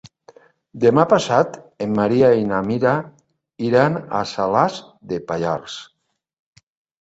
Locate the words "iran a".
3.67-4.23